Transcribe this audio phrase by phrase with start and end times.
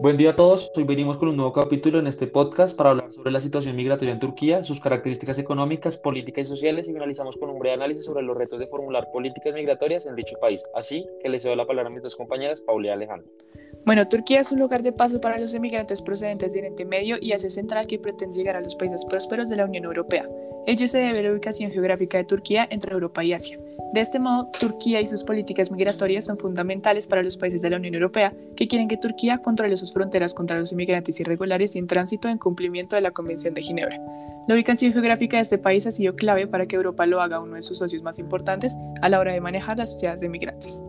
[0.00, 0.70] Buen día a todos.
[0.76, 4.14] Hoy venimos con un nuevo capítulo en este podcast para hablar sobre la situación migratoria
[4.14, 8.22] en Turquía, sus características económicas, políticas y sociales y finalizamos con un breve análisis sobre
[8.22, 10.64] los retos de formular políticas migratorias en dicho país.
[10.76, 13.28] Así que les cedo la palabra a mis dos compañeras, Paula y Alejandro.
[13.84, 17.32] Bueno, Turquía es un lugar de paso para los emigrantes procedentes de Oriente Medio y
[17.32, 20.28] Asia Central que pretende llegar a los países prósperos de la Unión Europea.
[20.66, 23.58] Ello se debe a la ubicación geográfica de Turquía entre Europa y Asia.
[23.92, 27.78] De este modo, Turquía y sus políticas migratorias son fundamentales para los países de la
[27.78, 32.28] Unión Europea que quieren que Turquía controle sus fronteras contra los inmigrantes irregulares sin tránsito
[32.28, 33.98] en cumplimiento de la Convención de Ginebra.
[34.46, 37.54] La ubicación geográfica de este país ha sido clave para que Europa lo haga uno
[37.54, 40.82] de sus socios más importantes a la hora de manejar las sociedades de migrantes.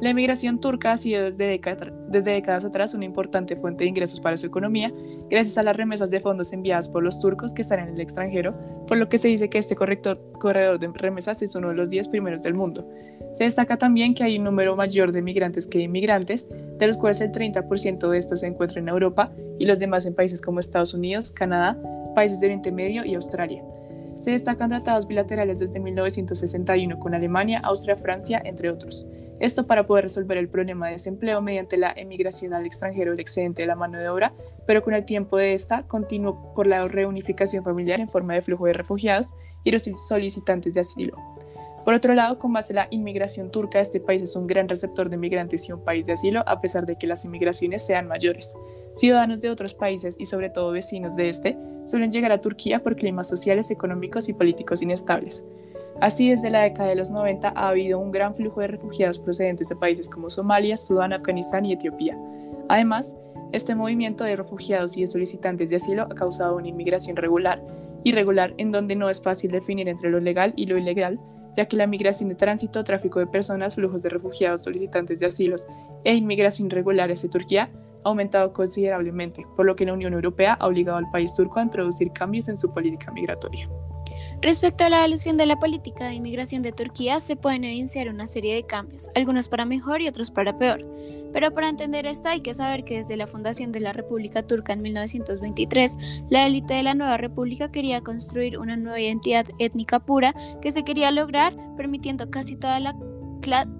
[0.00, 1.60] La emigración turca ha sido desde,
[2.08, 4.92] décadas atrás una importante fuente de ingresos para su economía,
[5.28, 8.54] gracias a las remesas de fondos enviadas por los turcos que están en el extranjero,
[8.86, 12.08] por lo que se dice que este corredor de remesas es uno de los 10
[12.08, 12.88] primeros del mundo.
[13.32, 16.96] Se destaca también que hay un número mayor de migrantes que de inmigrantes, de los
[16.96, 20.60] cuales el 30% de estos se encuentra en Europa y los demás en países como
[20.60, 21.76] Estados Unidos, Canadá,
[22.14, 23.64] países de Oriente Medio y Australia.
[24.20, 29.08] Se destacan tratados bilaterales desde 1961 con Alemania, Austria, Francia, entre otros.
[29.40, 33.62] Esto para poder resolver el problema de desempleo mediante la emigración al extranjero del excedente
[33.62, 34.32] de la mano de obra,
[34.66, 38.66] pero con el tiempo de esta continuó por la reunificación familiar en forma de flujo
[38.66, 41.16] de refugiados y los solicitantes de asilo.
[41.84, 45.08] Por otro lado, con base en la inmigración turca, este país es un gran receptor
[45.08, 48.54] de migrantes y un país de asilo, a pesar de que las inmigraciones sean mayores.
[48.92, 52.96] Ciudadanos de otros países y sobre todo vecinos de este suelen llegar a Turquía por
[52.96, 55.42] climas sociales, económicos y políticos inestables.
[56.00, 59.68] Así, desde la década de los 90 ha habido un gran flujo de refugiados procedentes
[59.68, 62.16] de países como Somalia, Sudán, Afganistán y Etiopía.
[62.68, 63.16] Además,
[63.50, 67.60] este movimiento de refugiados y de solicitantes de asilo ha causado una inmigración regular,
[68.04, 71.18] irregular, en donde no es fácil definir entre lo legal y lo ilegal,
[71.56, 75.66] ya que la migración de tránsito, tráfico de personas, flujos de refugiados, solicitantes de asilos
[76.04, 77.70] e inmigración irregular hacia Turquía
[78.04, 81.64] ha aumentado considerablemente, por lo que la Unión Europea ha obligado al país turco a
[81.64, 83.68] introducir cambios en su política migratoria.
[84.40, 88.28] Respecto a la evolución de la política de inmigración de Turquía, se pueden evidenciar una
[88.28, 90.86] serie de cambios, algunos para mejor y otros para peor.
[91.32, 94.72] Pero para entender esto hay que saber que desde la fundación de la República Turca
[94.72, 95.96] en 1923,
[96.30, 100.32] la élite de la nueva república quería construir una nueva identidad étnica pura
[100.62, 102.94] que se quería lograr permitiendo casi toda, la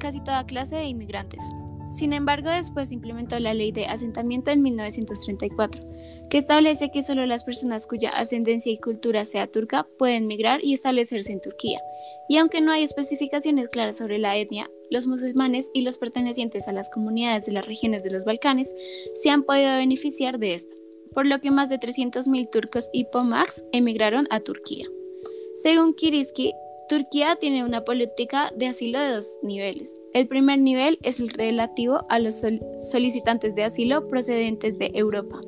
[0.00, 1.44] casi toda clase de inmigrantes.
[1.90, 5.89] Sin embargo, después implementó la ley de asentamiento en 1934,
[6.30, 10.72] que establece que solo las personas cuya ascendencia y cultura sea turca pueden migrar y
[10.72, 11.80] establecerse en Turquía.
[12.28, 16.72] Y aunque no hay especificaciones claras sobre la etnia, los musulmanes y los pertenecientes a
[16.72, 18.72] las comunidades de las regiones de los Balcanes
[19.14, 20.74] se han podido beneficiar de esto,
[21.12, 24.86] por lo que más de 300.000 turcos y pomax emigraron a Turquía.
[25.56, 26.52] Según Kiriski,
[26.90, 29.96] Turquía tiene una política de asilo de dos niveles.
[30.12, 32.42] El primer nivel es el relativo a los
[32.90, 35.40] solicitantes de asilo procedentes de Europa,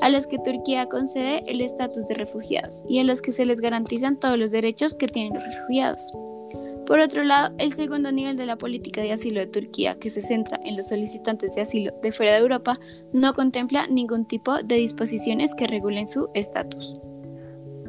[0.00, 3.60] a los que Turquía concede el estatus de refugiados y a los que se les
[3.60, 6.00] garantizan todos los derechos que tienen los refugiados.
[6.86, 10.22] Por otro lado, el segundo nivel de la política de asilo de Turquía, que se
[10.22, 12.78] centra en los solicitantes de asilo de fuera de Europa,
[13.12, 16.98] no contempla ningún tipo de disposiciones que regulen su estatus.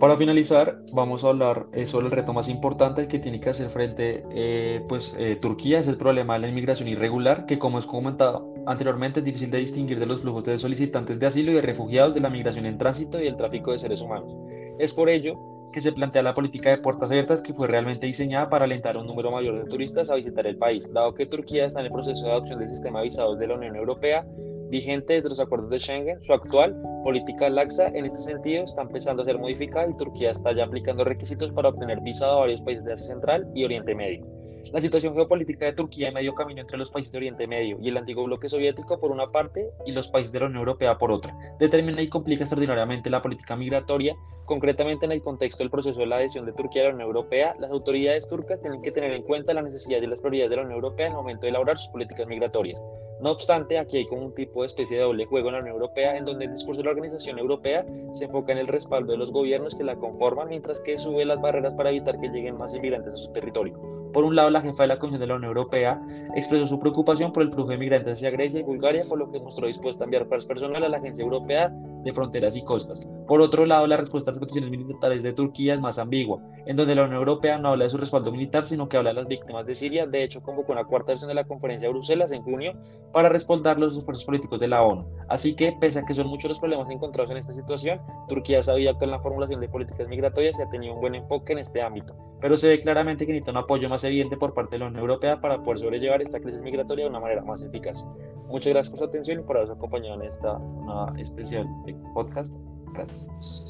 [0.00, 3.70] Para finalizar, vamos a hablar eh, sobre el reto más importante que tiene que hacer
[3.70, 7.86] frente eh, pues, eh, Turquía, es el problema de la inmigración irregular, que como es
[7.86, 11.62] comentado anteriormente es difícil de distinguir de los flujos de solicitantes de asilo y de
[11.62, 14.34] refugiados, de la migración en tránsito y el tráfico de seres humanos.
[14.78, 15.38] Es por ello
[15.72, 19.00] que se plantea la política de puertas abiertas que fue realmente diseñada para alentar a
[19.00, 21.92] un número mayor de turistas a visitar el país, dado que Turquía está en el
[21.92, 24.26] proceso de adopción del sistema de visados de la Unión Europea
[24.70, 29.22] vigente de los acuerdos de Schengen, su actual política laxa en este sentido está empezando
[29.22, 32.84] a ser modificada y Turquía está ya aplicando requisitos para obtener visado a varios países
[32.84, 34.26] de Asia Central y Oriente Medio.
[34.72, 37.88] La situación geopolítica de Turquía en medio camino entre los países de Oriente Medio y
[37.88, 41.12] el antiguo bloque soviético por una parte y los países de la Unión Europea por
[41.12, 44.16] otra, determina y complica extraordinariamente la política migratoria,
[44.46, 47.54] concretamente en el contexto del proceso de la adhesión de Turquía a la Unión Europea,
[47.60, 50.62] las autoridades turcas tienen que tener en cuenta la necesidad y las prioridades de la
[50.62, 52.82] Unión Europea en el momento de elaborar sus políticas migratorias.
[53.24, 55.76] No obstante, aquí hay como un tipo de especie de doble juego en la Unión
[55.76, 59.18] Europea, en donde el discurso de la Organización Europea se enfoca en el respaldo de
[59.18, 62.74] los gobiernos que la conforman, mientras que sube las barreras para evitar que lleguen más
[62.74, 63.80] inmigrantes a su territorio.
[64.12, 66.02] Por un lado, la jefa de la Comisión de la Unión Europea
[66.36, 69.40] expresó su preocupación por el flujo de migrantes hacia Grecia y Bulgaria, por lo que
[69.40, 71.74] mostró dispuesta a enviar personal a la Agencia Europea
[72.04, 73.06] de Fronteras y Costas.
[73.26, 76.76] Por otro lado, la respuesta a las peticiones militares de Turquía es más ambigua, en
[76.76, 79.26] donde la Unión Europea no habla de su respaldo militar, sino que habla de las
[79.26, 80.06] víctimas de Siria.
[80.06, 82.74] De hecho, convocó una cuarta versión de la conferencia de Bruselas en junio
[83.12, 85.06] para respaldar los esfuerzos políticos de la ONU.
[85.28, 88.96] Así que, pese a que son muchos los problemas encontrados en esta situación, Turquía sabía
[88.98, 91.80] que en la formulación de políticas migratorias se ha tenido un buen enfoque en este
[91.80, 94.88] ámbito, pero se ve claramente que necesita un apoyo más evidente por parte de la
[94.88, 98.06] Unión Europea para poder sobrellevar esta crisis migratoria de una manera más eficaz.
[98.48, 101.66] Muchas gracias por su atención y por habernos acompañado en esta una especial
[102.12, 102.54] podcast.
[102.92, 103.64] Gracias.